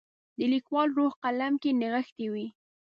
[0.37, 2.47] د لیکوال روح قلم کې نغښتی وي.